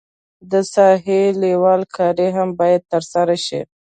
[0.51, 3.61] د ساحې لیول کاري هم باید ترسره شي